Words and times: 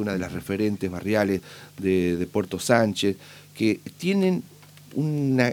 una 0.00 0.12
de 0.12 0.20
las 0.20 0.32
referentes 0.32 0.88
barriales 0.88 1.40
de, 1.76 2.28
Puerto 2.30 2.60
Sánchez, 2.60 3.16
que 3.52 3.80
tienen 3.96 4.44
una, 4.94 5.52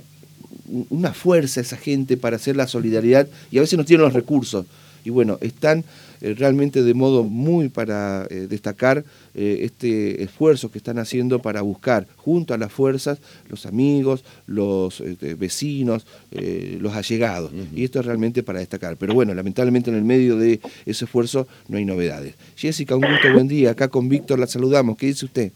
una 0.92 1.14
fuerza 1.16 1.62
esa 1.62 1.78
gente 1.78 2.16
para 2.16 2.36
hacer 2.36 2.56
la 2.56 2.68
solidaridad 2.68 3.28
y 3.50 3.58
a 3.58 3.62
veces 3.62 3.76
no 3.76 3.86
tienen 3.86 4.04
los 4.04 4.14
recursos. 4.14 4.68
Y 5.06 5.12
bueno, 5.12 5.38
están 5.40 5.84
eh, 6.22 6.34
realmente 6.38 6.82
de 6.82 6.94
modo 6.96 7.24
muy 7.24 7.70
para 7.70 8.26
eh, 8.32 8.48
destacar 8.50 9.04
eh, 9.36 9.60
este 9.62 10.24
esfuerzo 10.24 10.72
que 10.72 10.80
están 10.80 10.98
haciendo 10.98 11.40
para 11.40 11.62
buscar 11.62 12.08
junto 12.16 12.56
a 12.56 12.58
las 12.58 12.72
fuerzas 12.72 13.20
los 13.48 13.68
amigos, 13.68 14.24
los 14.48 15.02
este, 15.02 15.36
vecinos, 15.36 16.08
los 16.32 16.94
allegados. 16.96 17.52
Y 17.74 17.84
esto 17.84 18.00
es 18.00 18.06
realmente 18.06 18.42
para 18.42 18.60
destacar. 18.60 18.98
Pero 18.98 19.14
bueno, 19.14 19.34
lamentablemente 19.34 19.92
en 19.92 19.96
el 19.96 20.04
medio 20.04 20.38
de 20.38 20.60
ese 20.86 21.06
esfuerzo 21.06 21.48
no 21.68 21.78
hay 21.78 21.86
novedades. 21.86 22.34
Jessica, 22.56 22.96
un 22.96 23.02
gusto, 23.02 23.32
buen 23.32 23.48
día. 23.48 23.72
Acá 23.72 23.88
con 23.88 24.10
Víctor 24.10 24.40
la 24.40 24.48
saludamos. 24.48 24.98
¿Qué 24.98 25.06
dice 25.08 25.26
usted? 25.26 25.52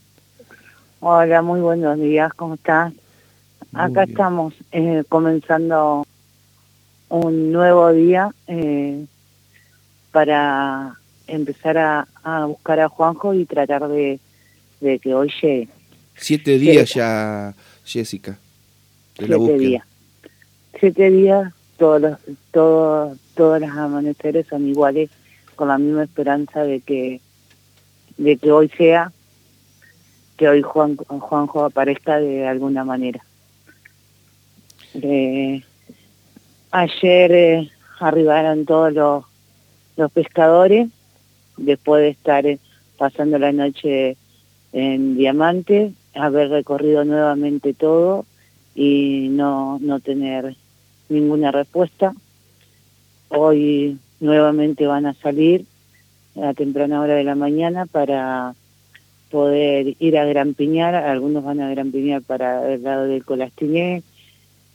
Hola, 1.00 1.42
muy 1.42 1.60
buenos 1.60 1.98
días. 1.98 2.32
¿Cómo 2.34 2.54
estás? 2.54 2.92
Acá 3.72 4.04
estamos 4.04 4.54
comenzando 5.08 6.06
un 7.08 7.52
nuevo 7.52 7.92
día 7.92 8.30
para 10.12 10.94
empezar 11.26 11.78
a, 11.78 12.06
buscar 12.46 12.80
a 12.80 12.88
Juanjo 12.88 13.34
y 13.34 13.44
tratar 13.44 13.88
de, 13.88 14.18
que 14.80 15.14
hoy 15.14 15.32
llegue. 15.40 15.68
Siete 16.16 16.58
días 16.58 16.92
ya, 16.94 17.54
Jessica, 17.84 18.38
de 19.18 19.26
Siete 19.26 19.58
días. 19.58 19.84
Siete 20.78 21.10
días, 21.10 21.52
todos 21.76 22.00
los, 22.00 22.18
todos, 22.50 23.18
todos 23.34 23.60
los 23.60 23.70
amaneceres 23.70 24.46
son 24.48 24.66
iguales, 24.68 25.10
con 25.56 25.68
la 25.68 25.78
misma 25.78 26.04
esperanza 26.04 26.62
de 26.62 26.80
que, 26.80 27.20
de 28.16 28.36
que 28.36 28.50
hoy 28.50 28.68
sea, 28.70 29.12
que 30.36 30.48
hoy 30.48 30.62
Juan, 30.62 30.96
Juanjo 30.96 31.64
aparezca 31.64 32.18
de 32.18 32.46
alguna 32.46 32.84
manera. 32.84 33.22
Eh, 34.94 35.62
ayer 36.70 37.32
eh, 37.32 37.70
arribaron 37.98 38.64
todos 38.64 38.92
los 38.92 39.24
los 40.00 40.10
pescadores, 40.10 40.88
después 41.58 42.02
de 42.02 42.08
estar 42.08 42.46
eh, 42.46 42.58
pasando 42.96 43.38
la 43.38 43.52
noche 43.52 44.16
en 44.72 45.16
Diamante, 45.16 45.92
haber 46.14 46.48
recorrido 46.48 47.04
nuevamente 47.04 47.74
todo 47.74 48.24
y 48.74 49.28
no, 49.30 49.78
no 49.80 50.00
tener 50.00 50.56
ninguna 51.08 51.52
respuesta. 51.52 52.14
Hoy 53.28 53.98
nuevamente 54.20 54.86
van 54.86 55.06
a 55.06 55.14
salir 55.14 55.66
a 56.42 56.54
temprana 56.54 57.00
hora 57.00 57.14
de 57.14 57.24
la 57.24 57.34
mañana 57.34 57.84
para 57.84 58.54
poder 59.30 59.96
ir 59.98 60.18
a 60.18 60.24
Gran 60.24 60.54
Piñar, 60.54 60.94
algunos 60.94 61.44
van 61.44 61.60
a 61.60 61.68
Gran 61.70 61.92
Piñar 61.92 62.22
para 62.22 62.72
el 62.72 62.82
lado 62.82 63.04
del 63.04 63.24
Colastiné, 63.24 64.02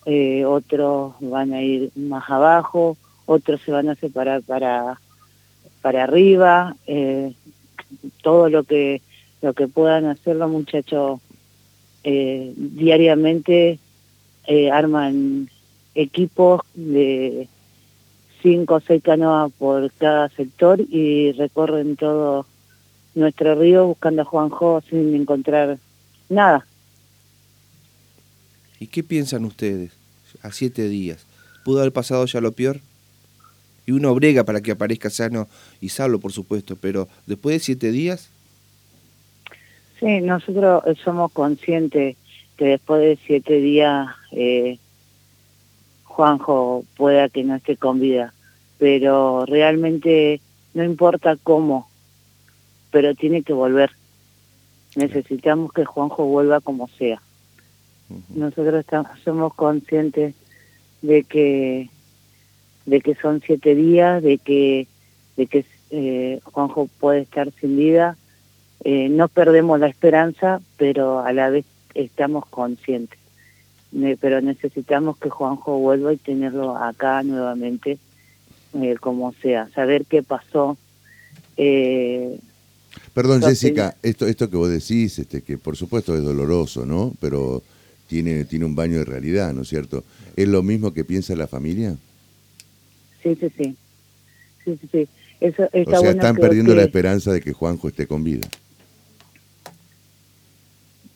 eh, 0.05 0.45
otros 0.45 1.15
van 1.19 1.51
a 1.53 1.63
ir 1.63 1.89
más 1.95 2.29
abajo, 2.29 2.95
otros 3.25 3.59
se 3.61 3.71
van 3.71 3.89
a 3.89 3.95
separar 3.95 4.43
para 4.43 4.99
para 5.85 6.05
arriba, 6.05 6.75
eh, 6.87 7.31
todo 8.23 8.49
lo 8.49 8.63
que 8.63 9.03
lo 9.43 9.53
que 9.53 9.67
puedan 9.67 10.05
hacer 10.05 10.35
los 10.35 10.49
muchachos 10.49 11.19
eh, 12.03 12.53
diariamente 12.57 13.77
eh, 14.47 14.71
arman 14.71 15.47
equipos 15.93 16.61
de 16.73 17.47
cinco 18.41 18.73
o 18.73 18.79
seis 18.79 19.03
canoas 19.03 19.51
por 19.59 19.91
cada 19.91 20.27
sector 20.29 20.81
y 20.81 21.33
recorren 21.33 21.97
todo 21.97 22.47
nuestro 23.13 23.53
río 23.53 23.85
buscando 23.85 24.23
a 24.23 24.25
Juanjo 24.25 24.81
sin 24.89 25.13
encontrar 25.13 25.77
nada. 26.29 26.65
¿Y 28.79 28.87
qué 28.87 29.03
piensan 29.03 29.45
ustedes 29.45 29.91
a 30.41 30.51
siete 30.51 30.89
días? 30.89 31.27
¿Pudo 31.63 31.81
haber 31.81 31.93
pasado 31.93 32.25
ya 32.25 32.41
lo 32.41 32.53
peor? 32.53 32.81
Y 33.85 33.91
uno 33.91 34.13
brega 34.15 34.43
para 34.43 34.61
que 34.61 34.71
aparezca 34.71 35.09
sano 35.09 35.47
y 35.81 35.89
salvo, 35.89 36.19
por 36.19 36.31
supuesto, 36.31 36.75
pero 36.75 37.07
después 37.25 37.55
de 37.55 37.59
siete 37.59 37.91
días... 37.91 38.29
Sí, 39.99 40.21
nosotros 40.21 40.83
somos 41.03 41.31
conscientes 41.31 42.17
que 42.57 42.65
después 42.65 43.01
de 43.01 43.17
siete 43.25 43.59
días 43.59 44.07
eh, 44.31 44.77
Juanjo 46.03 46.83
pueda 46.97 47.29
que 47.29 47.43
no 47.43 47.55
esté 47.55 47.77
con 47.77 47.99
vida, 47.99 48.33
pero 48.77 49.45
realmente 49.45 50.41
no 50.73 50.83
importa 50.83 51.37
cómo, 51.41 51.89
pero 52.91 53.15
tiene 53.15 53.43
que 53.43 53.53
volver. 53.53 53.91
Necesitamos 54.95 55.73
que 55.73 55.85
Juanjo 55.85 56.25
vuelva 56.25 56.61
como 56.61 56.87
sea. 56.87 57.21
Nosotros 58.29 58.75
estamos, 58.75 59.11
somos 59.23 59.53
conscientes 59.53 60.35
de 61.01 61.23
que 61.23 61.89
de 62.85 63.01
que 63.01 63.15
son 63.15 63.41
siete 63.45 63.75
días, 63.75 64.21
de 64.21 64.37
que, 64.37 64.87
de 65.37 65.47
que 65.47 65.65
eh, 65.91 66.39
Juanjo 66.43 66.89
puede 66.99 67.21
estar 67.21 67.51
sin 67.59 67.77
vida. 67.77 68.17
Eh, 68.83 69.09
no 69.09 69.27
perdemos 69.27 69.79
la 69.79 69.87
esperanza, 69.87 70.61
pero 70.77 71.19
a 71.19 71.33
la 71.33 71.49
vez 71.49 71.65
estamos 71.93 72.45
conscientes. 72.47 73.19
pero 74.19 74.41
necesitamos 74.41 75.17
que 75.17 75.29
Juanjo 75.29 75.79
vuelva 75.79 76.13
y 76.13 76.17
tenerlo 76.17 76.75
acá 76.75 77.23
nuevamente, 77.23 77.97
eh, 78.73 78.95
como 78.99 79.33
sea, 79.41 79.69
saber 79.73 80.05
qué 80.05 80.21
pasó. 80.21 80.77
Perdón, 83.13 83.41
Jessica, 83.41 83.95
esto, 84.03 84.27
esto 84.27 84.49
que 84.49 84.57
vos 84.57 84.69
decís, 84.69 85.17
este, 85.19 85.41
que 85.41 85.57
por 85.57 85.77
supuesto 85.77 86.15
es 86.15 86.23
doloroso, 86.23 86.85
¿no? 86.85 87.13
Pero 87.21 87.63
tiene, 88.07 88.43
tiene 88.43 88.65
un 88.65 88.75
baño 88.75 88.97
de 88.97 89.05
realidad, 89.05 89.53
¿no 89.53 89.61
es 89.61 89.69
cierto? 89.69 90.03
¿Es 90.35 90.47
lo 90.47 90.61
mismo 90.61 90.93
que 90.93 91.05
piensa 91.05 91.33
la 91.35 91.47
familia? 91.47 91.95
Sí, 93.25 93.35
sí, 93.35 93.49
sí. 93.57 93.75
sí, 94.63 94.77
sí, 94.79 94.89
sí. 94.91 95.07
Eso, 95.41 95.63
o 95.63 95.99
sea, 95.99 96.11
están 96.11 96.35
perdiendo 96.35 96.75
la 96.75 96.83
esperanza 96.83 97.33
de 97.33 97.41
que 97.41 97.53
Juanjo 97.53 97.87
esté 97.87 98.05
con 98.05 98.23
vida. 98.23 98.47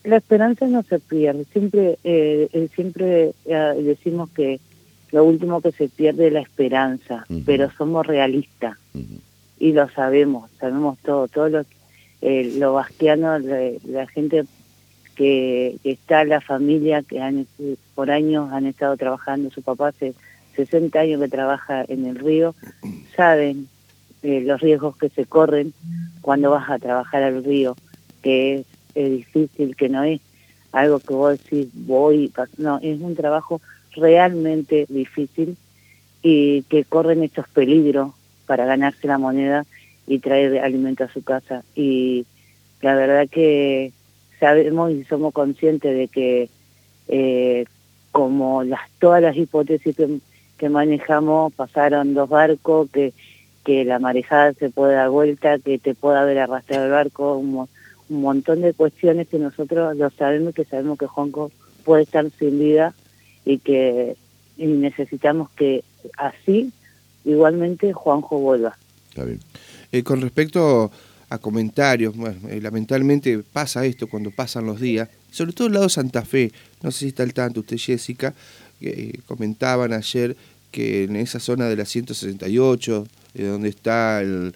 La 0.04 0.18
esperanza 0.18 0.66
no 0.66 0.82
se 0.82 0.98
pierde. 0.98 1.46
Siempre, 1.54 2.00
eh, 2.04 2.50
eh 2.52 2.68
siempre 2.74 3.34
eh, 3.46 3.82
decimos 3.84 4.32
que 4.32 4.60
lo 5.12 5.24
último 5.24 5.62
que 5.62 5.72
se 5.72 5.88
pierde 5.88 6.28
es 6.28 6.34
la 6.34 6.42
esperanza, 6.42 7.26
pero 7.46 7.70
somos 7.78 8.08
realistas 8.08 8.78
y 9.60 9.74
lo 9.74 9.88
sabemos, 9.90 10.50
sabemos 10.60 10.98
todo, 11.00 11.28
todo 11.28 11.50
lo, 11.50 11.66
eh, 12.22 12.54
lo 12.58 12.74
basquiano, 12.74 13.38
la, 13.38 14.08
gente 14.08 14.46
que, 15.16 15.78
que, 15.84 15.92
está, 15.92 16.24
la 16.26 16.42
familia 16.42 17.04
que 17.04 17.20
han, 17.20 17.48
por 17.94 18.10
años 18.10 18.52
han 18.52 18.68
estado 18.68 18.98
trabajando, 18.98 19.52
su 19.52 19.62
papá 19.62 19.92
se 19.92 20.14
60 20.66 21.00
años 21.00 21.22
que 21.22 21.30
trabaja 21.30 21.86
en 21.88 22.06
el 22.06 22.16
río, 22.16 22.54
saben 23.16 23.70
eh, 24.24 24.42
los 24.42 24.60
riesgos 24.60 24.98
que 24.98 25.08
se 25.08 25.26
corren 25.26 25.74
cuando 26.20 26.52
vas 26.52 26.70
a 26.70 26.80
trabajar 26.80 27.24
al 27.24 27.44
río, 27.46 27.78
que 28.22 28.66
es, 28.94 29.10
difícil, 29.10 29.78
que 29.78 29.88
no 29.88 30.04
es 30.04 30.20
algo 30.74 31.00
que 31.00 31.14
vos 31.14 31.40
decís 31.40 31.68
voy, 31.74 32.32
no, 32.58 32.80
es 32.82 33.00
un 33.00 33.16
trabajo 33.16 33.62
realmente 33.96 34.86
difícil 34.90 35.56
y 36.22 36.64
que 36.64 36.84
corren 36.84 37.24
estos 37.24 37.48
peligros 37.48 38.12
para 38.46 38.66
ganarse 38.66 39.08
la 39.08 39.18
moneda 39.18 39.66
y 40.08 40.20
traer 40.20 40.60
alimento 40.60 41.06
a 41.06 41.14
su 41.14 41.24
casa. 41.24 41.64
Y 41.74 42.26
la 42.82 42.96
verdad 42.96 43.30
que 43.30 43.94
sabemos 44.42 44.92
y 44.92 45.06
somos 45.06 45.34
conscientes 45.34 45.96
de 45.96 46.08
que 46.10 46.50
eh, 47.08 47.66
como 48.12 48.64
las 48.64 48.82
todas 49.00 49.22
las 49.22 49.38
hipótesis 49.38 49.96
que 49.96 50.20
que 50.60 50.70
manejamos 50.70 51.52
pasaron 51.54 52.14
dos 52.14 52.30
barcos, 52.30 52.90
que, 52.92 53.14
que 53.64 53.86
la 53.86 53.98
marejada 53.98 54.54
se 54.54 54.70
puede 54.70 54.94
dar 54.94 55.10
vuelta, 55.10 55.58
que 55.58 55.80
te 55.80 55.96
pueda 55.96 56.22
haber 56.22 56.38
arrastrado 56.38 56.86
el 56.86 56.92
barco, 56.92 57.38
un, 57.38 57.68
montón 58.10 58.62
de 58.62 58.74
cuestiones 58.74 59.28
que 59.28 59.38
nosotros 59.38 59.96
lo 59.96 60.10
sabemos, 60.10 60.56
que 60.56 60.66
sabemos 60.66 60.98
que 60.98 61.06
Juanco 61.06 61.52
puede 61.86 62.04
estar 62.04 62.26
sin 62.40 62.58
vida 62.58 62.96
y 63.46 63.60
que 63.60 64.16
necesitamos 64.58 65.52
que 65.52 65.84
así 66.18 66.72
igualmente 67.24 67.94
Juanjo 67.94 68.40
vuelva. 68.40 68.76
Está 69.10 69.26
bien. 69.26 69.40
Eh, 69.92 70.02
con 70.02 70.22
respecto 70.22 70.92
a 71.30 71.38
comentarios, 71.38 72.18
bueno, 72.18 72.50
eh, 72.50 72.60
lamentablemente 72.60 73.44
pasa 73.54 73.86
esto 73.86 74.08
cuando 74.08 74.32
pasan 74.32 74.66
los 74.66 74.80
días, 74.80 75.08
sobre 75.30 75.54
todo 75.54 75.68
el 75.68 75.74
lado 75.76 75.88
Santa 75.88 76.24
Fe, 76.26 76.52
no 76.82 76.90
sé 76.90 77.00
si 77.00 77.08
está 77.10 77.22
al 77.22 77.34
tanto 77.34 77.60
usted 77.60 77.78
Jessica, 77.78 78.34
que 78.80 79.20
comentaban 79.26 79.94
ayer 79.94 80.36
que 80.72 81.04
en 81.04 81.16
esa 81.16 81.40
zona 81.40 81.68
de 81.68 81.76
la 81.76 81.86
168, 81.86 83.08
eh, 83.36 83.44
donde 83.44 83.70
está 83.70 84.22
el, 84.22 84.54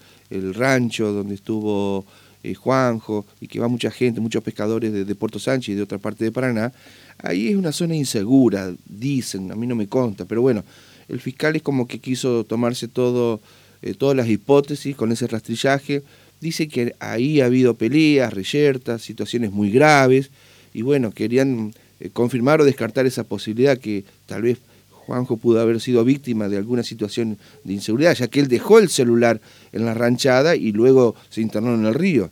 rancho, 0.56 1.12
donde 1.12 1.36
estuvo 1.36 2.06
eh, 2.44 2.56
Juanjo, 2.56 3.26
y 3.40 3.48
que 3.48 3.60
va 3.60 3.68
mucha 3.68 3.92
gente, 3.92 4.20
muchos 4.20 4.44
pescadores 4.44 4.92
de, 4.92 5.16
Puerto 5.16 5.38
Sánchez 5.38 5.74
y 5.74 5.76
de 5.76 5.84
otra 5.84 6.00
parte 6.00 6.24
de 6.24 6.32
Paraná, 6.32 6.74
ahí 7.20 7.50
es 7.50 7.56
una 7.56 7.72
zona 7.72 7.96
insegura, 7.96 8.74
dicen, 8.88 9.52
a 9.52 9.56
mí 9.56 9.68
no 9.68 9.76
me 9.76 9.88
consta, 9.88 10.26
pero 10.26 10.42
bueno, 10.42 10.64
el 11.08 11.20
fiscal 11.20 11.56
es 11.56 11.62
como 11.62 11.88
que 11.88 12.00
quiso 12.00 12.44
tomarse 12.46 12.88
todo, 12.88 13.42
eh, 13.84 13.94
todas 13.94 14.18
las 14.18 14.28
hipótesis 14.28 14.96
con 14.96 15.12
ese 15.12 15.28
rastrillaje, 15.28 16.02
dice 16.42 16.68
que 16.68 16.96
ahí 17.00 17.40
ha 17.40 17.46
habido 17.46 17.76
peleas, 17.76 18.34
reyertas, 18.34 19.04
situaciones 19.04 19.52
muy 19.52 19.70
graves, 19.70 20.32
y 20.74 20.82
bueno, 20.82 21.12
querían 21.12 21.74
eh, 21.76 21.83
confirmar 22.12 22.62
o 22.62 22.66
descartar 22.66 23.06
esa 23.06 23.24
posibilidad 23.24 23.78
que 23.78 24.04
tal 24.26 24.42
vez 24.42 24.60
Juanjo 24.90 25.38
pudo 25.38 25.62
haber 25.62 25.80
sido 25.80 26.04
víctima 26.04 26.50
de 26.50 26.58
alguna 26.58 26.84
situación 26.84 27.38
de 27.64 27.74
inseguridad, 27.74 28.14
ya 28.14 28.28
que 28.28 28.40
él 28.40 28.48
dejó 28.48 28.80
el 28.80 28.90
celular 28.90 29.40
en 29.72 29.86
la 29.86 29.94
ranchada 29.94 30.56
y 30.56 30.72
luego 30.72 31.16
se 31.30 31.42
internó 31.42 31.74
en 31.76 31.86
el 31.86 31.94
río. 31.94 32.30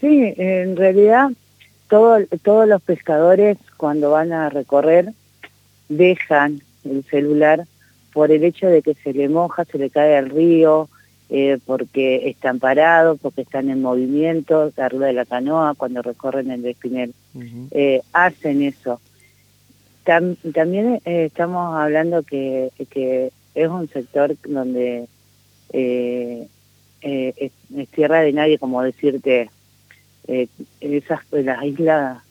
Sí, 0.00 0.34
en 0.36 0.76
realidad 0.76 1.30
todo, 1.88 2.18
todos 2.42 2.68
los 2.68 2.80
pescadores 2.82 3.58
cuando 3.76 4.10
van 4.10 4.32
a 4.32 4.48
recorrer 4.48 5.12
dejan 5.88 6.60
el 6.84 7.04
celular 7.04 7.66
por 8.12 8.30
el 8.30 8.44
hecho 8.44 8.66
de 8.66 8.82
que 8.82 8.94
se 8.94 9.12
le 9.12 9.28
moja, 9.28 9.64
se 9.64 9.78
le 9.78 9.90
cae 9.90 10.16
al 10.16 10.30
río, 10.30 10.88
eh, 11.30 11.58
porque 11.66 12.28
están 12.28 12.58
parados, 12.58 13.18
porque 13.20 13.42
están 13.42 13.68
en 13.68 13.82
movimiento, 13.82 14.72
arriba 14.76 15.06
de 15.06 15.12
la 15.12 15.26
canoa, 15.26 15.74
cuando 15.74 16.00
recorren 16.00 16.50
el 16.50 16.64
espinel. 16.64 17.12
Eh, 17.70 18.00
hacen 18.12 18.62
eso. 18.62 19.00
también 20.04 21.00
eh, 21.04 21.26
estamos 21.26 21.76
hablando 21.76 22.22
que, 22.22 22.70
que, 22.90 23.32
es 23.54 23.68
un 23.68 23.88
sector 23.88 24.36
donde 24.46 25.08
es, 25.72 27.52
tierra 27.90 28.20
de 28.20 28.32
nadie, 28.32 28.58
como 28.58 28.82
decirte, 28.82 29.50
esas 30.80 31.20
las 31.32 31.64
islas 31.64 32.22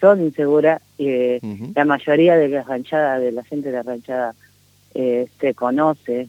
son 0.00 0.22
inseguras, 0.22 0.80
la 0.98 1.84
mayoría 1.84 2.36
de 2.36 2.48
las 2.48 2.66
ranchadas, 2.66 3.20
de 3.20 3.32
la 3.32 3.44
gente 3.44 3.70
de 3.70 3.76
la 3.76 3.82
ranchada, 3.82 4.34
se 4.94 5.54
conoce, 5.54 6.28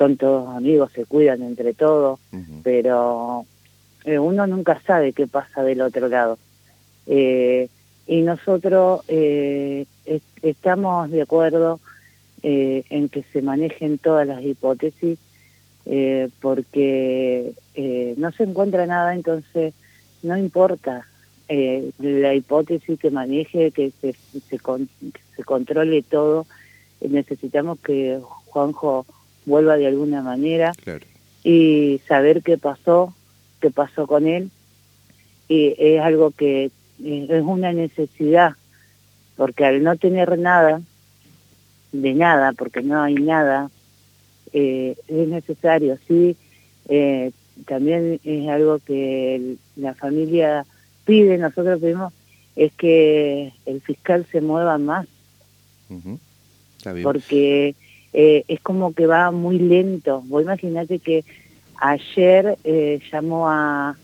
son 0.00 0.16
todos 0.16 0.56
amigos, 0.56 0.90
se 0.94 1.04
cuidan 1.04 1.42
entre 1.42 1.74
todos, 1.74 2.18
pero 2.62 3.44
eh, 4.04 4.18
uno 4.18 4.46
nunca 4.46 4.80
sabe 4.86 5.12
qué 5.12 5.26
pasa 5.26 5.62
del 5.62 5.82
otro 5.82 6.08
lado. 6.08 6.38
Eh, 7.12 7.68
y 8.06 8.22
nosotros 8.22 9.02
eh, 9.08 9.84
estamos 10.42 11.10
de 11.10 11.22
acuerdo 11.22 11.80
en 12.42 13.10
que 13.10 13.22
se 13.34 13.42
manejen 13.42 13.98
todas 13.98 14.26
las 14.26 14.42
hipótesis, 14.42 15.18
porque 16.40 17.52
no 18.16 18.32
se 18.32 18.44
encuentra 18.44 18.86
nada, 18.86 19.14
entonces 19.14 19.74
no 20.22 20.38
importa 20.38 21.06
la 21.98 22.34
hipótesis 22.34 22.98
que 22.98 23.10
maneje, 23.10 23.72
que 23.72 23.92
se, 24.00 24.14
se, 24.48 24.58
se 25.36 25.44
controle 25.44 26.02
todo. 26.02 26.46
necesitamos 27.06 27.78
que 27.80 28.20
Juanjo 28.46 29.04
vuelva 29.44 29.76
de 29.76 29.86
alguna 29.86 30.22
manera 30.22 30.72
y 31.42 32.00
saber 32.06 32.42
qué 32.42 32.58
pasó, 32.58 33.14
qué 33.60 33.70
pasó 33.70 34.06
con 34.06 34.26
él. 34.26 34.50
Y 35.48 35.74
es 35.78 36.00
algo 36.00 36.30
que 36.30 36.70
eh, 37.04 37.26
es 37.28 37.42
una 37.42 37.72
necesidad, 37.72 38.54
porque 39.36 39.64
al 39.64 39.82
no 39.82 39.96
tener 39.96 40.38
nada, 40.38 40.80
de 41.92 42.14
nada, 42.14 42.52
porque 42.52 42.82
no 42.82 43.02
hay 43.02 43.14
nada, 43.14 43.70
eh, 44.52 44.96
es 45.08 45.28
necesario, 45.28 45.98
sí. 46.06 46.36
Eh, 46.88 47.32
también 47.66 48.20
es 48.24 48.48
algo 48.48 48.78
que 48.78 49.56
la 49.76 49.94
familia 49.94 50.64
pide, 51.04 51.38
nosotros 51.38 51.80
pedimos, 51.80 52.12
es 52.56 52.72
que 52.72 53.52
el 53.66 53.80
fiscal 53.80 54.26
se 54.30 54.40
mueva 54.40 54.78
más. 54.78 55.06
Porque 57.02 57.74
eh, 58.12 58.44
es 58.48 58.60
como 58.60 58.92
que 58.92 59.06
va 59.06 59.30
muy 59.30 59.58
lento. 59.58 60.22
Vos 60.26 60.42
imaginate 60.42 60.98
que 60.98 61.24
ayer 61.76 62.58
eh, 62.64 63.00
llamó 63.12 63.48
a, 63.48 63.96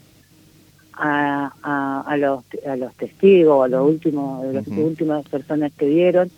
a, 0.97 2.03
a, 2.07 2.17
los, 2.17 2.45
a 2.67 2.77
los 2.77 2.95
testigos, 2.95 3.65
a 3.65 3.69
los 3.69 3.87
últimos, 3.87 4.45
a 4.45 4.53
las 4.53 4.67
últimas 4.69 5.27
personas 5.29 5.73
que 5.77 5.87
vieron, 5.87 6.31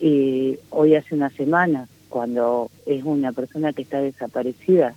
y 0.00 0.58
hoy 0.70 0.94
hace 0.94 1.14
una 1.14 1.30
semana, 1.30 1.88
cuando 2.08 2.70
es 2.86 3.04
una 3.04 3.32
persona 3.32 3.72
que 3.72 3.82
está 3.82 4.00
desaparecida. 4.00 4.94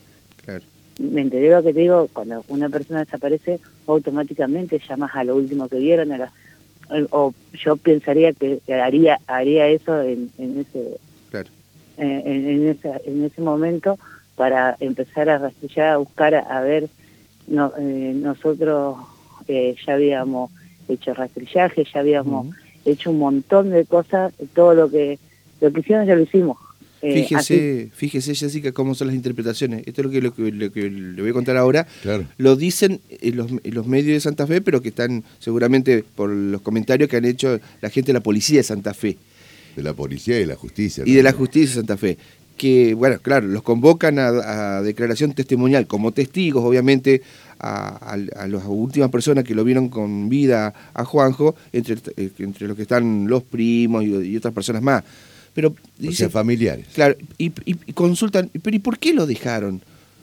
Me 0.99 1.21
enteré 1.21 1.49
lo 1.49 1.61
que 1.61 1.73
te 1.73 1.81
digo, 1.81 2.07
cuando 2.13 2.45
una 2.47 2.69
persona 2.69 2.99
desaparece, 3.03 3.59
automáticamente 3.87 4.79
llamas 4.87 5.11
a 5.15 5.23
lo 5.23 5.35
último 5.35 5.67
que 5.67 5.77
vieron, 5.77 6.11
a 6.11 6.31
o 7.09 7.33
yo 7.53 7.77
pensaría 7.77 8.31
que 8.33 8.59
haría 8.71 9.19
haría 9.25 9.67
eso 9.67 10.03
en, 10.03 10.29
en 10.37 10.59
ese 10.59 10.99
eh, 11.97 12.21
en, 12.25 12.67
ese, 12.67 13.01
en 13.05 13.23
ese 13.23 13.41
momento 13.41 13.97
para 14.35 14.75
empezar 14.81 15.29
a 15.29 15.37
rastrillar, 15.37 15.93
a 15.93 15.97
buscar, 15.97 16.35
a, 16.35 16.59
ver, 16.59 16.89
no, 17.47 17.71
eh, 17.77 18.13
nosotros 18.15 18.97
eh, 19.47 19.75
ya 19.85 19.93
habíamos 19.93 20.51
hecho 20.87 21.13
rastrillaje, 21.13 21.85
ya 21.91 21.99
habíamos 21.99 22.55
hecho 22.85 23.11
un 23.11 23.19
montón 23.19 23.71
de 23.71 23.85
cosas, 23.85 24.33
todo 24.53 24.73
lo 24.73 24.89
que 24.89 25.19
lo 25.61 25.71
que 25.71 25.79
hicieron 25.79 26.05
ya 26.05 26.15
lo 26.15 26.21
hicimos. 26.21 26.57
fíjese, 27.01 27.89
fíjese 27.93 28.35
Jessica 28.35 28.71
cómo 28.71 28.95
son 28.95 29.07
las 29.07 29.15
interpretaciones. 29.15 29.83
Esto 29.85 30.01
es 30.01 30.05
lo 30.05 30.11
que, 30.11 30.51
lo 30.51 30.71
que, 30.71 30.89
le 30.89 31.21
voy 31.21 31.29
a 31.29 31.33
contar 31.33 31.57
ahora. 31.57 31.87
Lo 32.37 32.55
dicen 32.55 32.99
los, 33.21 33.51
los, 33.63 33.87
medios 33.87 34.07
de 34.07 34.19
Santa 34.19 34.47
Fe, 34.47 34.61
pero 34.61 34.81
que 34.81 34.89
están 34.89 35.23
seguramente 35.39 36.03
por 36.15 36.29
los 36.29 36.61
comentarios 36.61 37.09
que 37.09 37.17
han 37.17 37.25
hecho 37.25 37.59
la 37.81 37.89
gente 37.89 38.07
de 38.07 38.13
la 38.13 38.23
policía 38.23 38.57
de 38.57 38.63
Santa 38.63 38.93
Fe. 38.93 39.17
De 39.75 39.83
la 39.83 39.93
policía 39.93 40.37
y 40.37 40.41
de 40.41 40.47
la 40.47 40.55
justicia. 40.55 41.03
Y 41.05 41.13
de 41.13 41.23
la 41.23 41.31
justicia 41.31 41.69
de 41.69 41.75
Santa 41.75 41.97
Fe. 41.97 42.17
Que, 42.57 42.93
bueno, 42.93 43.19
claro, 43.21 43.47
los 43.47 43.63
convocan 43.63 44.17
a, 44.17 44.81
declaración 44.81 45.33
testimonial 45.33 45.87
como 45.87 46.11
testigos, 46.11 46.63
obviamente, 46.63 47.21
a, 47.59 48.17
las 48.47 48.63
últimas 48.65 49.09
personas 49.09 49.43
que 49.43 49.55
lo 49.55 49.63
vieron 49.63 49.89
con 49.89 50.29
vida 50.29 50.73
a 50.93 51.05
Juanjo, 51.05 51.55
entre, 51.73 51.97
eh, 52.17 52.31
entre 52.39 52.67
los 52.67 52.75
que 52.75 52.83
están 52.83 53.27
los 53.27 53.43
primos 53.43 54.03
y, 54.03 54.37
otras 54.37 54.53
personas 54.53 54.81
más. 54.81 55.03
Pero, 55.53 55.75
dice, 55.97 56.29
familiares. 56.29 56.85
Claro, 56.93 57.15
y, 57.37 57.49
consultan, 57.93 58.49
pero 58.61 58.75
¿y 58.75 58.79
por 58.79 58.99
qué 58.99 59.13
lo 59.13 59.25
dejaron? 59.25 59.81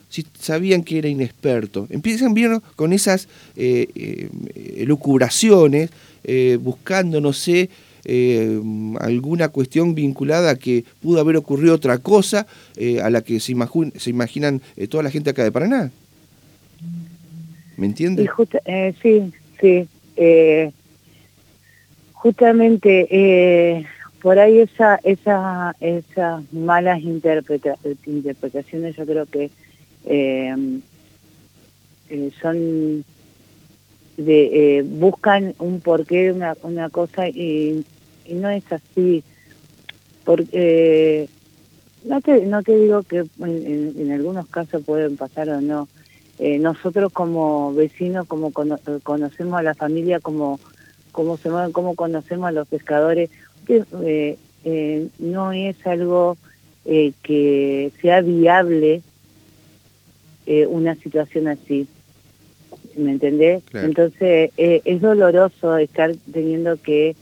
si 0.08 0.26
sabían 0.38 0.82
que 0.82 0.98
era 0.98 1.08
inexperto. 1.08 1.86
Empiezan 1.88 2.34
bien 2.34 2.60
con 2.76 2.92
esas 2.92 3.28
eh, 3.56 3.88
eh, 3.94 4.84
lucubraciones, 4.86 5.88
buscando, 6.60 7.18
no 7.18 7.32
sé, 7.32 7.70
eh, 8.04 8.60
alguna 9.00 9.48
cuestión 9.50 9.94
vinculada 9.94 10.56
que 10.56 10.84
pudo 11.00 11.20
haber 11.20 11.36
ocurrido 11.36 11.74
otra 11.74 11.98
cosa 11.98 12.48
eh, 12.76 13.00
a 13.00 13.10
la 13.10 13.22
que 13.22 13.38
se, 13.38 13.52
imaginan 13.52 14.60
eh, 14.76 14.88
toda 14.88 15.04
la 15.04 15.10
gente 15.10 15.30
acá 15.30 15.44
de 15.44 15.52
Paraná. 15.52 15.92
¿Me 17.76 17.86
entiendes? 17.86 18.28
sí, 19.02 19.32
sí. 19.60 19.88
justamente 22.12 23.86
por 24.20 24.38
ahí 24.38 24.58
esa, 24.58 25.00
esa, 25.02 25.74
esas 25.80 26.52
malas 26.52 27.00
interpretaciones 27.02 28.96
yo 28.96 29.06
creo 29.06 29.26
que 29.26 29.50
son 32.40 33.04
de 34.16 34.84
buscan 34.86 35.54
un 35.58 35.80
porqué 35.80 36.32
una, 36.32 36.56
una 36.62 36.90
cosa 36.90 37.28
y 37.28 37.84
y 38.26 38.34
no 38.34 38.50
es 38.50 38.64
así, 38.72 39.22
porque 40.24 41.28
no 42.04 42.20
te, 42.20 42.44
no 42.46 42.62
te 42.62 42.76
digo 42.76 43.02
que 43.02 43.24
en, 43.40 44.12
algunos 44.12 44.48
casos 44.48 44.82
pueden 44.84 45.16
pasar 45.16 45.48
o 45.50 45.60
no. 45.60 45.88
Eh, 46.38 46.58
nosotros 46.58 47.12
como 47.12 47.72
vecinos, 47.74 48.26
como 48.26 48.52
conocemos 48.52 49.58
a 49.58 49.62
la 49.62 49.74
familia, 49.74 50.18
como, 50.18 50.58
como 51.12 51.36
se 51.36 51.50
mueven, 51.50 51.72
como 51.72 51.94
conocemos 51.94 52.48
a 52.48 52.52
los 52.52 52.66
pescadores, 52.66 53.30
que, 53.66 53.84
eh, 54.02 54.38
eh, 54.64 55.08
no 55.18 55.52
es 55.52 55.76
algo 55.86 56.36
que 56.84 57.92
sea 58.00 58.22
viable 58.22 59.02
una 60.68 60.96
situación 60.96 61.46
así. 61.46 61.86
¿Me 62.96 63.12
entendés? 63.12 63.62
Entonces 63.72 64.50
es 64.56 65.00
doloroso 65.00 65.76
estar 65.76 66.12
teniendo 66.32 66.76
que 66.76 67.14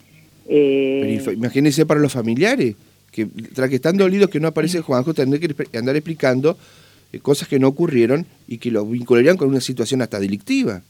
eh, 0.48 1.22
imagínense 1.32 1.86
para 1.86 2.00
los 2.00 2.12
familiares, 2.12 2.74
que 3.12 3.26
tras 3.54 3.68
que 3.68 3.76
están 3.76 3.96
dolidos 3.96 4.30
que 4.30 4.40
no 4.40 4.48
aparece 4.48 4.80
Juanjo, 4.80 5.14
tendrán 5.14 5.40
que 5.40 5.78
andar 5.78 5.96
explicando 5.96 6.56
eh, 7.12 7.18
cosas 7.20 7.48
que 7.48 7.58
no 7.58 7.68
ocurrieron 7.68 8.26
y 8.48 8.58
que 8.58 8.70
lo 8.70 8.84
vincularían 8.84 9.36
con 9.36 9.48
una 9.48 9.60
situación 9.60 10.02
hasta 10.02 10.18
delictiva. 10.18 10.82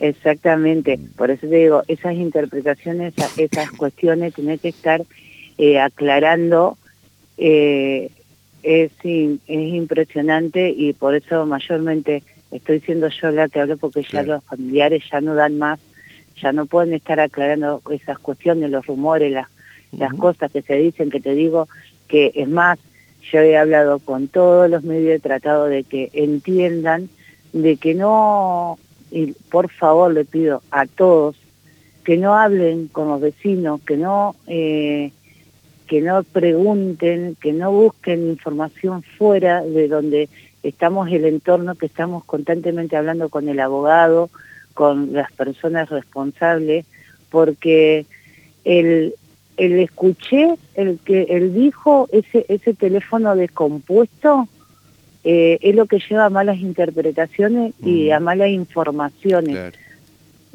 Exactamente, 0.00 0.98
por 1.16 1.30
eso 1.30 1.48
te 1.48 1.56
digo, 1.56 1.82
esas 1.88 2.14
interpretaciones, 2.14 3.14
esas 3.36 3.70
cuestiones, 3.76 4.34
tener 4.34 4.58
que 4.58 4.68
estar 4.68 5.02
eh, 5.58 5.80
aclarando, 5.80 6.78
es, 7.36 8.10
es 8.62 9.38
impresionante 9.46 10.70
y 10.70 10.92
por 10.92 11.14
eso 11.14 11.46
mayormente 11.46 12.22
estoy 12.50 12.80
siendo 12.80 13.08
yo 13.08 13.30
la 13.30 13.48
que 13.48 13.60
hablo 13.60 13.76
porque 13.76 14.04
ya 14.10 14.22
los 14.22 14.42
familiares 14.44 15.04
ya 15.10 15.20
no 15.20 15.34
dan 15.34 15.58
más 15.58 15.78
ya 16.40 16.52
no 16.52 16.66
pueden 16.66 16.94
estar 16.94 17.20
aclarando 17.20 17.82
esas 17.90 18.18
cuestiones, 18.18 18.70
los 18.70 18.86
rumores, 18.86 19.32
las, 19.32 19.48
las 19.92 20.14
cosas 20.14 20.50
que 20.50 20.62
se 20.62 20.76
dicen, 20.76 21.10
que 21.10 21.20
te 21.20 21.34
digo 21.34 21.68
que 22.06 22.32
es 22.34 22.48
más, 22.48 22.78
yo 23.30 23.40
he 23.40 23.56
hablado 23.56 23.98
con 23.98 24.28
todos 24.28 24.70
los 24.70 24.82
medios, 24.82 25.16
he 25.16 25.20
tratado 25.20 25.66
de 25.66 25.84
que 25.84 26.10
entiendan, 26.12 27.08
de 27.52 27.76
que 27.76 27.94
no, 27.94 28.78
y 29.10 29.32
por 29.50 29.70
favor 29.70 30.12
le 30.12 30.24
pido 30.24 30.62
a 30.70 30.86
todos, 30.86 31.36
que 32.04 32.16
no 32.16 32.34
hablen 32.36 32.88
con 32.88 33.08
los 33.08 33.20
vecinos, 33.20 33.80
que 33.82 33.96
no, 33.96 34.34
eh, 34.46 35.12
que 35.86 36.00
no 36.00 36.22
pregunten, 36.22 37.36
que 37.40 37.52
no 37.52 37.70
busquen 37.70 38.28
información 38.28 39.02
fuera 39.02 39.62
de 39.62 39.88
donde 39.88 40.28
estamos 40.62 41.10
el 41.10 41.24
entorno, 41.24 41.74
que 41.74 41.86
estamos 41.86 42.24
constantemente 42.24 42.96
hablando 42.96 43.28
con 43.28 43.48
el 43.48 43.60
abogado, 43.60 44.30
con 44.78 45.12
las 45.12 45.32
personas 45.32 45.90
responsables, 45.90 46.86
porque 47.30 48.06
el, 48.64 49.12
el 49.56 49.72
escuché, 49.80 50.54
el 50.76 51.00
que 51.04 51.22
él 51.30 51.52
dijo, 51.52 52.08
ese, 52.12 52.46
ese 52.48 52.74
teléfono 52.74 53.34
descompuesto, 53.34 54.46
eh, 55.24 55.58
es 55.62 55.74
lo 55.74 55.86
que 55.86 55.98
lleva 56.08 56.26
a 56.26 56.30
malas 56.30 56.58
interpretaciones 56.58 57.74
y 57.84 58.10
a 58.10 58.20
malas 58.20 58.50
informaciones. 58.50 59.74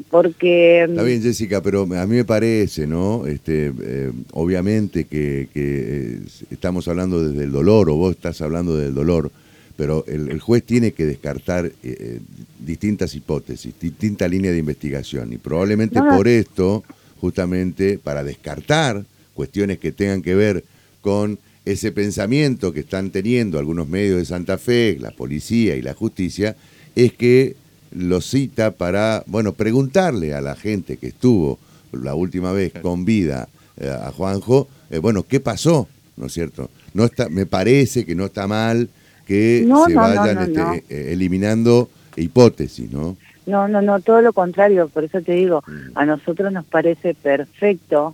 Porque... 0.09 0.83
Está 0.83 1.03
bien, 1.03 1.21
Jessica, 1.21 1.61
pero 1.61 1.81
a 1.81 2.07
mí 2.07 2.15
me 2.15 2.23
parece, 2.23 2.87
¿no? 2.87 3.27
Este, 3.27 3.73
eh, 3.77 4.11
obviamente 4.31 5.03
que, 5.03 5.49
que, 5.53 6.19
estamos 6.49 6.87
hablando 6.87 7.21
desde 7.27 7.43
el 7.43 7.51
dolor, 7.51 7.89
o 7.89 7.95
vos 7.95 8.15
estás 8.15 8.41
hablando 8.41 8.77
del 8.77 8.95
dolor, 8.95 9.31
pero 9.75 10.05
el, 10.07 10.39
juez 10.39 10.63
tiene 10.63 10.91
que 10.91 11.05
descartar 11.05 11.71
eh, 11.83 12.19
distintas 12.59 13.15
hipótesis, 13.15 13.73
distintas 13.79 14.29
líneas 14.29 14.53
de 14.53 14.59
investigación, 14.59 15.33
y 15.33 15.37
probablemente 15.37 15.99
por 15.99 16.27
esto 16.27 16.83
justamente 17.19 17.97
para 17.97 18.23
descartar 18.23 19.05
cuestiones 19.33 19.79
que 19.79 19.91
tengan 19.91 20.21
que 20.21 20.35
ver 20.35 20.63
con 21.01 21.39
ese 21.65 21.91
pensamiento 21.91 22.73
que 22.73 22.81
están 22.81 23.09
teniendo 23.11 23.57
algunos 23.57 23.87
medios 23.87 24.17
de 24.17 24.25
Santa 24.25 24.57
Fe, 24.57 24.97
la 24.99 25.11
policía 25.11 25.75
y 25.75 25.81
la 25.81 25.93
justicia, 25.93 26.55
es 26.95 27.13
que 27.13 27.55
lo 27.91 28.21
cita 28.21 28.71
para, 28.71 29.23
bueno, 29.27 29.53
preguntarle 29.53 30.33
a 30.33 30.41
la 30.41 30.55
gente 30.55 30.97
que 30.97 31.07
estuvo 31.07 31.59
la 31.91 32.15
última 32.15 32.51
vez 32.51 32.73
con 32.81 33.05
vida 33.05 33.47
eh, 33.77 33.89
a 33.89 34.11
Juanjo, 34.11 34.67
eh, 34.89 34.97
bueno, 34.97 35.23
¿qué 35.23 35.39
pasó? 35.39 35.87
¿No 36.17 36.25
es 36.25 36.33
cierto? 36.33 36.69
No 36.93 37.05
está, 37.05 37.29
me 37.29 37.45
parece 37.45 38.05
que 38.05 38.15
no 38.15 38.25
está 38.25 38.47
mal 38.47 38.89
que 39.25 39.65
se 39.87 39.93
vayan 39.95 40.37
este, 40.37 40.83
eh, 40.89 41.13
eliminando 41.13 41.89
hipótesis, 42.15 42.91
¿no? 42.91 43.17
No, 43.45 43.67
no, 43.67 43.81
no, 43.81 43.99
todo 43.99 44.21
lo 44.21 44.31
contrario, 44.31 44.87
por 44.87 45.03
eso 45.03 45.21
te 45.21 45.33
digo, 45.33 45.63
a 45.95 46.05
nosotros 46.05 46.51
nos 46.53 46.63
parece 46.65 47.13
perfecto 47.13 48.13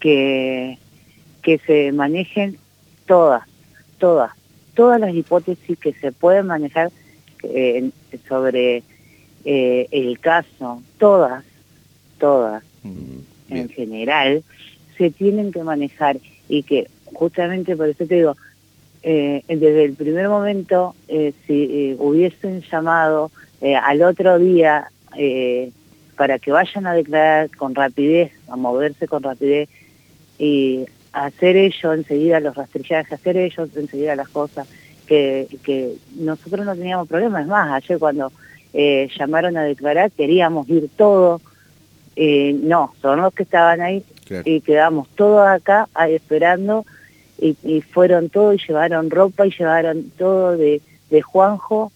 que, 0.00 0.78
que 1.42 1.58
se 1.58 1.92
manejen 1.92 2.58
todas, 3.06 3.44
todas, 3.98 4.32
todas 4.74 5.00
las 5.00 5.14
hipótesis 5.14 5.78
que 5.78 5.92
se 5.92 6.10
pueden 6.10 6.46
manejar 6.46 6.90
eh, 7.44 7.90
sobre 8.28 8.82
eh, 9.44 9.86
el 9.92 10.18
caso, 10.18 10.82
todas, 10.98 11.44
todas, 12.18 12.64
en 13.48 13.68
general, 13.68 14.42
se 14.98 15.10
tienen 15.10 15.52
que 15.52 15.62
manejar 15.62 16.18
y 16.48 16.64
que 16.64 16.88
justamente 17.04 17.76
por 17.76 17.88
eso 17.88 18.04
te 18.04 18.16
digo, 18.16 18.36
eh, 19.02 19.42
desde 19.48 19.84
el 19.84 19.94
primer 19.94 20.28
momento, 20.28 20.94
si 21.08 21.96
hubiesen 21.98 22.62
llamado 22.62 23.30
eh, 23.60 23.74
al 23.74 24.02
otro 24.02 24.38
día 24.38 24.90
eh, 25.16 25.70
para 26.16 26.38
que 26.38 26.52
vayan 26.52 26.86
a 26.86 26.92
declarar 26.92 27.50
con 27.56 27.74
rapidez, 27.74 28.32
a 28.48 28.56
moverse 28.56 29.08
con 29.08 29.22
rapidez 29.22 29.68
y 30.38 30.84
hacer 31.12 31.56
ellos 31.56 31.94
enseguida 31.94 32.40
los 32.40 32.54
rastrillajes, 32.54 33.12
hacer 33.12 33.36
ellos 33.38 33.70
enseguida 33.74 34.14
las 34.14 34.28
cosas, 34.28 34.68
que, 35.06 35.48
que 35.62 35.94
nosotros 36.16 36.66
no 36.66 36.74
teníamos 36.74 37.08
problemas. 37.08 37.42
Es 37.42 37.48
más, 37.48 37.72
ayer 37.72 37.98
cuando 37.98 38.30
eh, 38.74 39.08
llamaron 39.18 39.56
a 39.56 39.62
declarar 39.62 40.10
queríamos 40.10 40.68
ir 40.68 40.90
todos, 40.96 41.40
no, 42.16 42.94
son 43.00 43.20
los 43.20 43.32
que 43.34 43.42
estaban 43.42 43.80
ahí 43.80 44.02
y 44.44 44.60
quedamos 44.62 45.08
todos 45.16 45.46
acá 45.46 45.86
esperando 46.08 46.86
y, 47.38 47.56
y, 47.62 47.80
fueron 47.82 48.28
todos 48.28 48.54
y 48.54 48.66
llevaron 48.66 49.10
ropa 49.10 49.46
y 49.46 49.50
llevaron 49.50 50.10
todo 50.16 50.56
de, 50.56 50.80
de 51.10 51.22
Juanjo 51.22 51.92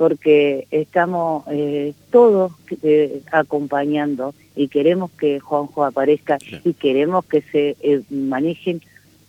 porque 0.00 0.66
estamos 0.70 1.44
eh, 1.50 1.92
todos 2.10 2.52
eh, 2.82 3.20
acompañando 3.32 4.32
y 4.56 4.68
queremos 4.68 5.10
que 5.10 5.40
Juanjo 5.40 5.84
aparezca 5.84 6.38
y 6.64 6.72
queremos 6.72 7.26
que 7.26 7.42
se 7.42 7.76
eh, 7.82 8.00
manejen 8.08 8.80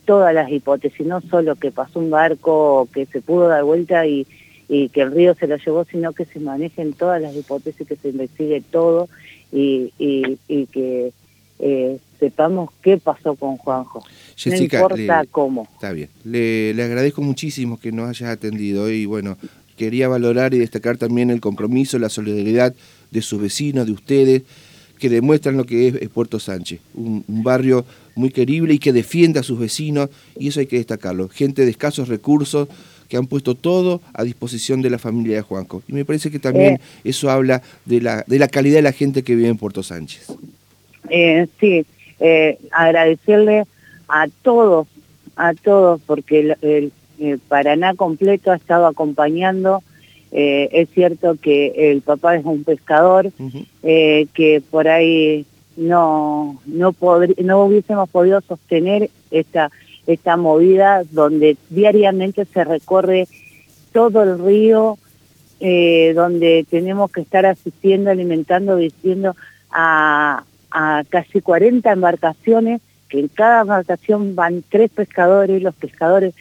todas 0.06 0.34
las 0.34 0.50
hipótesis, 0.50 1.06
no 1.06 1.20
solo 1.20 1.58
que 1.58 1.72
pasó 1.72 2.00
un 2.00 2.10
barco 2.10 2.88
que 2.94 3.06
se 3.06 3.20
pudo 3.20 3.50
dar 3.50 3.66
vuelta 3.66 4.08
y, 4.08 4.26
que 4.70 5.02
el 5.02 5.12
río 5.12 5.36
se 5.36 5.48
lo 5.48 5.58
llevó, 5.58 5.84
sino 5.84 6.14
que 6.14 6.24
se 6.24 6.40
manejen 6.40 6.94
todas 6.94 7.22
las 7.22 7.36
hipótesis, 7.36 7.86
que 7.86 7.98
se 7.98 8.08
investigue 8.08 8.62
todo 8.62 9.10
y, 9.52 9.92
que 10.72 11.12
sepamos 12.20 12.70
qué 12.82 12.98
pasó 12.98 13.36
con 13.36 13.58
Juanjo. 13.58 14.04
no 14.46 14.56
importa 14.56 15.26
cómo. 15.32 15.68
Está 15.74 15.92
bien. 15.92 16.10
Le, 16.24 16.74
le 16.74 16.84
agradezco 16.84 17.22
muchísimo 17.22 17.80
que 17.80 17.92
nos 17.92 18.10
hayas 18.10 18.30
atendido 18.30 18.90
y 18.90 19.06
bueno, 19.06 19.38
quería 19.78 20.08
valorar 20.08 20.54
y 20.54 20.60
destacar 20.60 20.98
también 20.98 21.32
el 21.32 21.42
compromiso, 21.42 21.98
la 21.98 22.10
solidaridad 22.10 22.76
de 23.10 23.22
sus 23.22 23.42
vecinos, 23.42 23.88
de 23.88 23.92
ustedes, 23.92 24.44
que 25.00 25.10
demuestran 25.10 25.58
lo 25.58 25.66
que 25.66 25.88
es, 25.88 26.10
Puerto 26.10 26.40
Sánchez, 26.40 26.80
un, 26.94 27.26
barrio 27.28 27.84
muy 28.14 28.30
querible 28.30 28.76
y 28.76 28.78
que 28.78 28.94
defiende 28.94 29.40
a 29.40 29.44
sus 29.44 29.58
vecinos, 29.58 30.10
y 30.38 30.50
eso 30.50 30.60
hay 30.60 30.68
que 30.68 30.78
destacarlo. 30.78 31.28
Gente 31.30 31.66
de 31.66 31.72
escasos 31.72 32.08
recursos 32.08 32.68
que 33.10 33.18
han 33.18 33.26
puesto 33.26 33.56
todo 33.56 34.02
a 34.14 34.24
disposición 34.24 34.84
de 34.84 34.92
la 34.92 35.00
familia 35.00 35.38
de 35.38 35.42
Juanco. 35.42 35.82
Y 35.88 35.94
me 35.94 36.06
parece 36.06 36.30
que 36.30 36.38
también 36.38 36.76
eh. 36.76 36.82
eso 37.04 37.32
habla 37.32 37.64
de 37.86 38.00
la, 38.02 38.24
de 38.28 38.38
la 38.38 38.48
calidad 38.48 38.76
de 38.76 38.84
la 38.84 38.92
gente 38.92 39.24
que 39.24 39.36
vive 39.36 39.50
en 39.50 39.58
Puerto 39.58 39.82
Sánchez. 39.82 40.28
Eh, 41.12 41.48
sí, 41.60 41.86
eh, 42.22 42.58
agradecerle 42.72 43.66
a 44.08 44.28
todos, 44.44 44.88
a 45.36 45.54
todos, 45.54 46.00
porque 46.06 46.56
el, 46.62 46.92
eh, 47.20 47.38
Paraná 47.48 47.96
completo 47.96 48.52
ha 48.52 48.56
estado 48.56 48.86
acompañando. 48.86 49.84
Eh, 50.32 50.70
es 50.72 50.90
cierto 50.92 51.36
que 51.42 51.92
el 51.92 52.02
papá 52.02 52.36
es 52.36 52.46
un 52.46 52.64
pescador, 52.64 53.32
eh, 53.84 54.28
que 54.34 54.62
por 54.72 54.88
ahí 54.88 55.46
no, 55.76 56.62
no, 56.66 56.96
no 57.44 57.66
hubiésemos 57.66 58.10
podido 58.10 58.40
sostener 58.42 59.10
esta, 59.30 59.72
esta 60.08 60.38
movida 60.38 61.04
donde 61.12 61.58
diariamente 61.70 62.46
se 62.46 62.64
recorre 62.64 63.28
todo 63.92 64.24
el 64.24 64.40
río, 64.40 64.98
donde 65.60 66.66
tenemos 66.70 67.12
que 67.12 67.22
estar 67.22 67.46
asistiendo, 67.46 68.10
alimentando, 68.10 68.78
vistiendo 68.78 69.36
a, 69.70 70.44
a 70.72 71.04
casi 71.10 71.42
40 71.42 71.92
embarcaciones, 71.92 72.82
que 73.10 73.20
en 73.20 73.28
cada 73.28 73.62
embarcación 73.62 74.36
van 74.36 74.64
tres 74.68 74.90
pescadores, 74.90 75.62
los 75.62 75.76
pescadores 75.76 76.34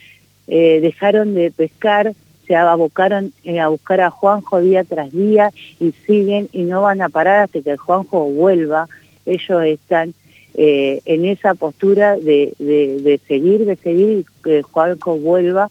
eh, 0.47 0.81
dejaron 0.81 1.35
de 1.35 1.51
pescar, 1.51 2.13
se 2.47 2.57
abocaron 2.57 3.33
eh, 3.45 3.61
a 3.61 3.69
buscar 3.69 4.01
a 4.01 4.11
Juanjo 4.11 4.61
día 4.61 4.83
tras 4.83 5.13
día 5.13 5.53
y 5.79 5.93
siguen 6.07 6.49
y 6.53 6.63
no 6.63 6.83
van 6.83 7.03
a 7.03 7.09
parar 7.09 7.45
hasta 7.45 7.61
que 7.61 7.77
Juanjo 7.77 8.25
vuelva. 8.25 8.89
Ellos 9.27 9.65
están 9.65 10.15
eh, 10.55 11.01
en 11.05 11.27
esa 11.27 11.55
postura 11.55 12.17
de, 12.17 12.55
de, 12.59 13.21
seguir, 13.29 13.65
de 13.67 13.77
seguir 13.77 14.25
que 14.43 14.63
Juanjo 14.63 15.17
vuelva. 15.17 15.71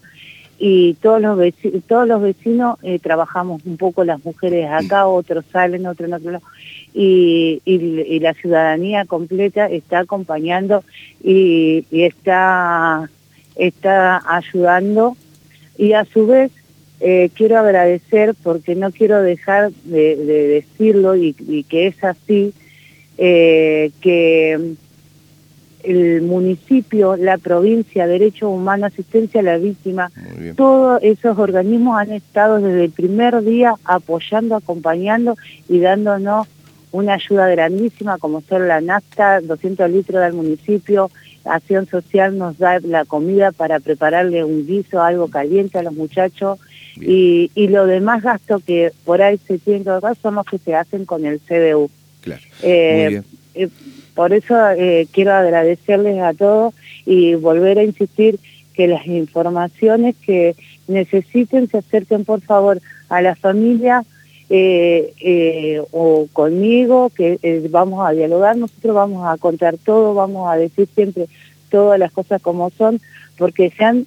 Y 0.59 0.95
todos 0.95 1.21
los 1.21 1.37
vecinos, 1.37 1.83
todos 1.87 2.07
los 2.07 2.21
vecinos 2.21 2.77
trabajamos 3.01 3.61
un 3.65 3.77
poco 3.77 4.03
las 4.03 4.23
mujeres 4.25 4.69
acá, 4.69 5.07
otros 5.07 5.45
salen, 5.51 5.85
otros 5.85 6.09
en 6.09 6.13
otro 6.13 6.31
lado. 6.31 6.45
Y, 6.93 7.61
y, 7.63 8.19
la 8.19 8.33
ciudadanía 8.33 9.05
completa 9.05 9.67
está 9.67 9.99
acompañando 9.99 10.83
y, 11.23 11.85
y 11.91 12.03
está 12.03 13.09
está 13.55 14.21
ayudando 14.25 15.15
y 15.77 15.93
a 15.93 16.05
su 16.05 16.27
vez 16.27 16.51
eh, 17.01 17.29
quiero 17.33 17.57
agradecer 17.57 18.35
porque 18.43 18.75
no 18.75 18.91
quiero 18.91 19.21
dejar 19.21 19.71
de, 19.85 20.15
decirlo 20.17 21.15
y, 21.15 21.33
que 21.69 21.87
es 21.87 22.03
así, 22.03 22.53
eh, 23.17 23.91
que 24.01 24.73
el 25.89 26.21
municipio, 26.21 27.15
la 27.17 27.37
provincia, 27.37 28.07
Derechos 28.07 28.49
Humanos, 28.49 28.93
Asistencia 28.93 29.41
a 29.41 29.43
la 29.43 29.57
Víctima, 29.57 30.11
todos 30.55 31.01
esos 31.03 31.37
organismos 31.37 31.99
han 31.99 32.11
estado 32.11 32.59
desde 32.59 32.85
el 32.85 32.91
primer 32.91 33.41
día 33.43 33.73
apoyando, 33.83 34.55
acompañando 34.55 35.35
y 35.67 35.79
dándonos 35.79 36.47
una 36.91 37.13
ayuda 37.13 37.47
grandísima 37.47 38.17
como 38.17 38.41
ser 38.41 38.61
la 38.61 38.81
NAFTA, 38.81 39.41
200 39.41 39.89
litros 39.91 40.21
del 40.21 40.33
municipio, 40.33 41.11
Acción 41.45 41.87
Social 41.87 42.37
nos 42.37 42.57
da 42.57 42.79
la 42.79 43.05
comida 43.05 43.51
para 43.51 43.79
prepararle 43.79 44.43
un 44.43 44.65
guiso, 44.65 45.01
algo 45.01 45.29
caliente 45.29 45.79
a 45.79 45.83
los 45.83 45.93
muchachos. 45.93 46.59
Y, 46.99 47.49
y 47.55 47.67
lo 47.69 47.85
demás 47.85 48.21
gasto 48.23 48.59
que 48.59 48.91
por 49.05 49.21
ahí 49.21 49.39
se 49.47 49.57
tienen 49.57 49.85
que 49.85 49.89
hacer 49.91 50.17
son 50.21 50.35
los 50.35 50.45
que 50.45 50.57
se 50.57 50.75
hacen 50.75 51.05
con 51.05 51.25
el. 51.25 51.39
Claro. 51.39 52.41
Eh, 52.61 53.21
eh, 53.53 53.69
por 54.19 54.33
eso 54.33 54.53
eh, 54.71 55.07
quiero 55.13 55.31
agradecerles 55.31 56.19
a 56.19 56.33
todos 56.33 56.73
y 57.05 57.35
volver 57.35 57.79
a 57.79 57.85
insistir 57.85 58.37
que 58.73 58.85
las 58.85 59.07
informaciones 59.07 60.13
que 60.25 60.57
necesiten 60.89 61.69
se 61.69 61.77
acerquen 61.77 62.25
por 62.25 62.41
favor 62.41 62.81
a 63.07 63.21
la 63.21 63.37
familia 63.37 64.03
eh, 64.49 65.13
eh, 65.21 65.81
o 65.93 66.27
conmigo, 66.33 67.13
que 67.15 67.39
vamos 67.69 68.05
a 68.05 68.11
dialogar, 68.11 68.57
nosotros 68.57 68.93
vamos 68.93 69.25
a 69.25 69.37
contar 69.37 69.77
todo, 69.77 70.13
vamos 70.13 70.51
a 70.51 70.57
decir 70.57 70.89
siempre 70.93 71.27
todas 71.69 71.97
las 71.97 72.11
cosas 72.11 72.41
como 72.41 72.71
son, 72.71 72.99
porque 73.37 73.69
se 73.69 73.85
han 73.85 74.05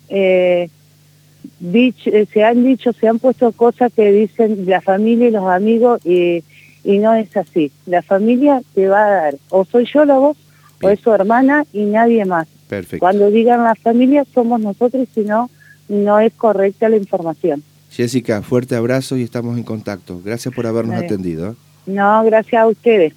dicho, 1.59 2.11
se 2.31 2.45
han 2.45 2.65
dicho, 2.65 2.93
se 2.93 3.09
han 3.09 3.19
puesto 3.19 3.51
cosas 3.53 3.91
que 3.91 4.13
dicen 4.13 4.67
la 4.67 4.83
familia 4.83 5.29
y 5.29 5.31
los 5.31 5.49
amigos 5.49 6.05
y, 6.05 6.45
y 6.85 6.99
no 6.99 7.15
es 7.15 7.37
así. 7.37 7.71
La 7.87 8.03
familia 8.03 8.63
te 8.75 8.89
va 8.89 9.05
a 9.05 9.11
dar, 9.11 9.35
o 9.51 9.65
soy 9.65 9.87
yo 9.93 10.05
la 10.05 10.19
voz, 10.19 10.37
o 10.83 10.89
es 10.89 11.01
su 11.01 11.13
hermana 11.13 11.65
y 11.73 11.85
nadie 11.85 12.25
más. 12.25 12.49
Perfecto. 12.69 13.01
Cuando 13.01 13.31
digan 13.31 13.63
la 13.63 13.75
familia 13.75 14.25
somos 14.33 14.61
nosotros, 14.61 15.07
si 15.15 15.21
no, 15.21 15.51
no 15.89 16.21
es 16.21 16.33
correcta 16.33 16.89
la 16.89 16.97
información. 16.97 17.63
Jessica, 17.91 18.41
fuerte 18.43 18.75
abrazo 18.75 19.17
y 19.17 19.23
estamos 19.23 19.59
en 19.59 19.65
contacto. 19.65 20.21
Gracias 20.25 20.55
por 20.55 20.67
habernos 20.67 20.97
atendido. 20.97 21.51
¿eh? 21.51 21.55
No, 21.87 22.25
gracias 22.25 22.63
a 22.63 22.67
ustedes. 22.67 23.13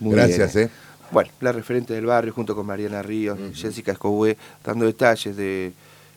Muy 0.00 0.14
gracias, 0.14 0.56
¿eh? 0.56 0.70
Bueno, 1.12 1.30
la 1.40 1.52
referente 1.52 1.94
del 1.94 2.06
barrio 2.06 2.32
junto 2.32 2.54
con 2.54 2.66
Mariana 2.66 3.02
Ríos, 3.02 3.38
Jessica 3.54 3.92
Escobué, 3.92 4.36
dando 4.64 4.86
detalles 4.86 5.36
de 5.36 5.72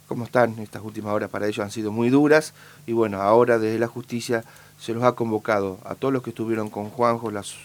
cómo 0.07 0.25
están 0.25 0.57
estas 0.59 0.83
últimas 0.83 1.13
horas 1.13 1.29
para 1.29 1.47
ellos 1.47 1.59
han 1.59 1.71
sido 1.71 1.91
muy 1.91 2.09
duras 2.09 2.53
y 2.85 2.93
bueno, 2.93 3.21
ahora 3.21 3.57
desde 3.57 3.79
la 3.79 3.87
justicia 3.87 4.43
se 4.83 4.93
los 4.93 5.05
ha 5.05 5.13
convocado 5.13 5.77
a 5.85 5.95
todos 5.95 6.13
los 6.13 6.23
que 6.23 6.31
estuvieron 6.31 6.69
con 6.69 6.89
Juanjo, 6.89 7.31
las 7.31 7.55